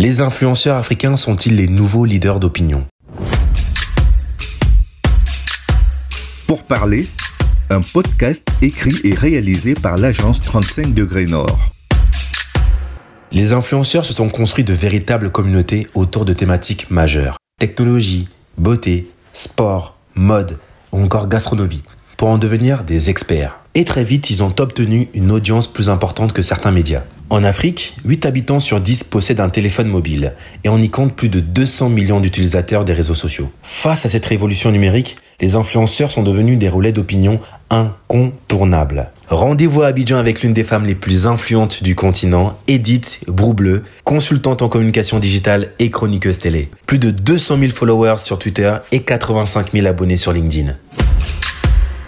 [0.00, 2.86] Les influenceurs africains sont-ils les nouveaux leaders d'opinion?
[6.46, 7.08] Pour parler,
[7.68, 11.72] un podcast écrit et réalisé par l'agence 35 degrés Nord.
[13.32, 17.36] Les influenceurs se sont construits de véritables communautés autour de thématiques majeures.
[17.58, 20.60] Technologie, beauté, sport, mode
[20.92, 21.82] ou encore gastronomie,
[22.18, 23.56] pour en devenir des experts.
[23.74, 27.04] Et très vite, ils ont obtenu une audience plus importante que certains médias.
[27.30, 30.32] En Afrique, 8 habitants sur 10 possèdent un téléphone mobile
[30.64, 33.50] et on y compte plus de 200 millions d'utilisateurs des réseaux sociaux.
[33.62, 37.38] Face à cette révolution numérique, les influenceurs sont devenus des relais d'opinion
[37.70, 39.10] incontournables.
[39.28, 44.62] Rendez-vous à Abidjan avec l'une des femmes les plus influentes du continent, Edith Broubleu, consultante
[44.62, 46.70] en communication digitale et chroniqueuse télé.
[46.86, 50.74] Plus de 200 000 followers sur Twitter et 85 000 abonnés sur LinkedIn.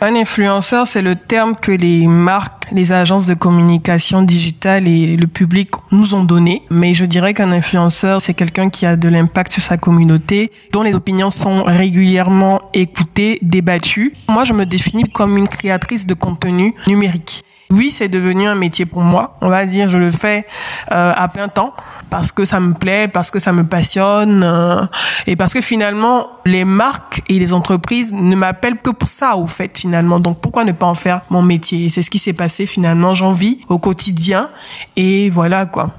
[0.02, 5.26] Un influenceur, c'est le terme que les marques, les agences de communication digitale et le
[5.26, 6.62] public nous ont donné.
[6.70, 10.82] Mais je dirais qu'un influenceur, c'est quelqu'un qui a de l'impact sur sa communauté, dont
[10.82, 14.14] les opinions sont régulièrement écoutées, débattues.
[14.30, 17.42] Moi, je me définis comme une créatrice de contenu numérique.
[17.70, 19.36] Oui, c'est devenu un métier pour moi.
[19.40, 20.44] On va dire, je le fais
[20.90, 21.72] euh, à plein temps
[22.10, 24.84] parce que ça me plaît, parce que ça me passionne euh,
[25.28, 29.46] et parce que finalement, les marques et les entreprises ne m'appellent que pour ça, au
[29.46, 30.18] fait, finalement.
[30.18, 31.88] Donc, pourquoi ne pas en faire mon métier?
[31.90, 33.14] C'est ce qui s'est passé finalement.
[33.14, 34.48] J'en vis au quotidien
[34.96, 35.92] et voilà quoi.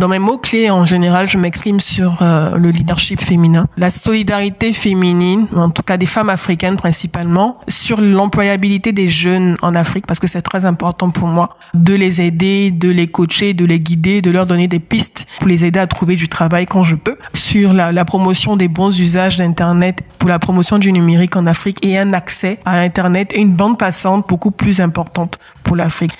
[0.00, 5.46] Dans mes mots-clés, en général, je m'exprime sur euh, le leadership féminin, la solidarité féminine,
[5.54, 10.26] en tout cas des femmes africaines principalement, sur l'employabilité des jeunes en Afrique, parce que
[10.26, 14.32] c'est très important pour moi de les aider, de les coacher, de les guider, de
[14.32, 17.72] leur donner des pistes pour les aider à trouver du travail quand je peux, sur
[17.72, 21.96] la, la promotion des bons usages d'Internet, pour la promotion du numérique en Afrique et
[21.98, 26.12] un accès à Internet et une bande passante beaucoup plus importante pour l'Afrique.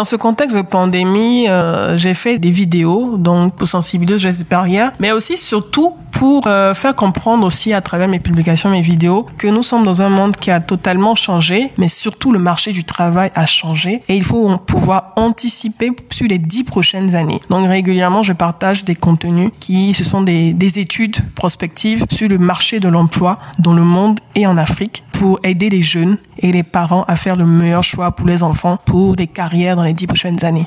[0.00, 4.92] Dans ce contexte de pandémie, euh, j'ai fait des vidéos donc pour sensibiliser aux barrières,
[4.98, 9.46] mais aussi surtout pour euh, faire comprendre aussi à travers mes publications, mes vidéos, que
[9.46, 13.30] nous sommes dans un monde qui a totalement changé, mais surtout le marché du travail
[13.34, 17.40] a changé et il faut pouvoir anticiper sur les dix prochaines années.
[17.48, 22.36] Donc régulièrement, je partage des contenus qui, ce sont des, des études prospectives sur le
[22.36, 26.64] marché de l'emploi dans le monde et en Afrique pour aider les jeunes et les
[26.64, 30.06] parents à faire le meilleur choix pour les enfants, pour des carrières dans les dix
[30.06, 30.66] prochaines années.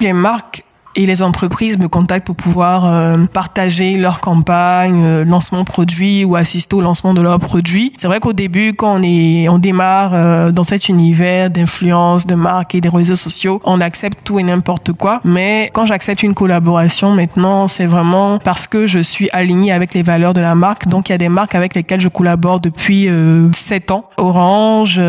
[0.00, 0.64] Les marques
[0.96, 6.36] et les entreprises me contactent pour pouvoir euh, partager leur campagne, euh, lancement produit ou
[6.36, 7.92] assister au lancement de leurs produits.
[7.96, 12.34] C'est vrai qu'au début, quand on est, on démarre euh, dans cet univers d'influence, de
[12.34, 15.20] marque et des réseaux sociaux, on accepte tout et n'importe quoi.
[15.24, 20.02] Mais quand j'accepte une collaboration, maintenant, c'est vraiment parce que je suis alignée avec les
[20.02, 20.88] valeurs de la marque.
[20.88, 23.08] Donc, il y a des marques avec lesquelles je collabore depuis
[23.52, 24.04] sept ans.
[24.16, 25.00] Orange,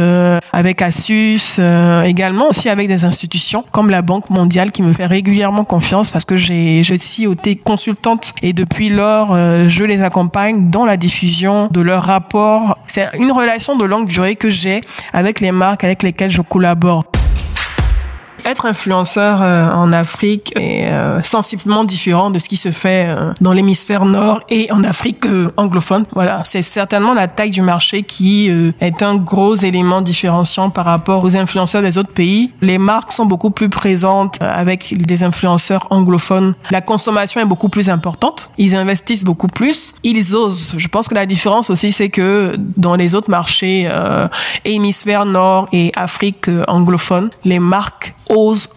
[0.54, 1.60] avec Asus,
[2.06, 6.26] également aussi avec des institutions comme la Banque mondiale qui me fait régulièrement confiance parce
[6.26, 10.98] que j'ai je suis été consultante et depuis lors euh, je les accompagne dans la
[10.98, 12.78] diffusion de leur rapport.
[12.88, 14.82] C'est une relation de longue durée que j'ai
[15.14, 17.06] avec les marques avec lesquelles je collabore.
[18.46, 23.34] Être influenceur euh, en Afrique est euh, sensiblement différent de ce qui se fait euh,
[23.40, 25.26] dans l'hémisphère nord et en Afrique
[25.58, 26.06] anglophone.
[26.14, 28.50] Voilà, c'est certainement la taille du marché qui
[28.80, 32.52] est un gros élément différenciant par rapport aux influenceurs des autres pays.
[32.62, 36.56] Les marques sont beaucoup plus présentes avec des influenceurs anglophones.
[36.72, 38.50] La consommation est beaucoup plus importante.
[38.58, 39.94] Ils investissent beaucoup plus.
[40.04, 40.76] Ils osent.
[40.78, 43.90] Je pense que la différence aussi, c'est que dans les autres marchés,
[44.66, 48.16] hémisphère nord et Afrique anglophone, les marques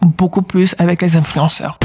[0.03, 1.79] beaucoup plus avec les influenceurs.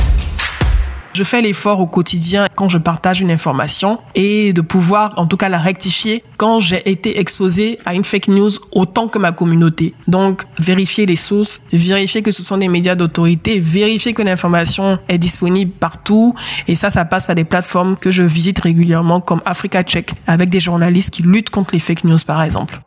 [1.14, 5.38] Je fais l'effort au quotidien quand je partage une information et de pouvoir en tout
[5.38, 9.94] cas la rectifier quand j'ai été exposé à une fake news autant que ma communauté.
[10.08, 15.18] Donc vérifier les sources, vérifier que ce sont des médias d'autorité, vérifier que l'information est
[15.18, 16.36] disponible partout
[16.68, 20.50] et ça ça passe par des plateformes que je visite régulièrement comme Africa Check avec
[20.50, 22.80] des journalistes qui luttent contre les fake news par exemple.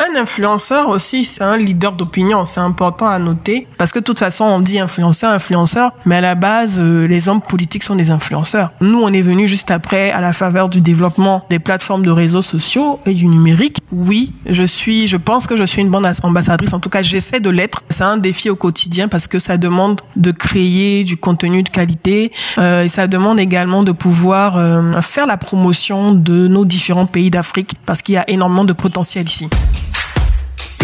[0.00, 2.46] Un influenceur aussi, c'est un leader d'opinion.
[2.46, 6.20] C'est important à noter parce que de toute façon, on dit influenceur, influenceur, mais à
[6.20, 8.70] la base, euh, les hommes politiques sont des influenceurs.
[8.80, 12.42] Nous, on est venu juste après, à la faveur du développement des plateformes de réseaux
[12.42, 13.78] sociaux et du numérique.
[13.90, 16.72] Oui, je suis, je pense que je suis une bonne ambassadrice.
[16.72, 17.82] En tout cas, j'essaie de l'être.
[17.88, 22.32] C'est un défi au quotidien parce que ça demande de créer du contenu de qualité
[22.58, 27.30] euh, et ça demande également de pouvoir euh, faire la promotion de nos différents pays
[27.30, 29.48] d'Afrique parce qu'il y a énormément de potentiel ici.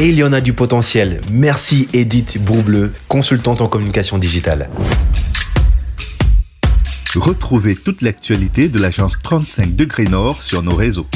[0.00, 1.20] Et il y en a du potentiel.
[1.30, 4.68] Merci Edith Broubleu, consultante en communication digitale.
[7.14, 11.06] Retrouvez toute l'actualité de l'agence 35 degrés Nord sur nos réseaux.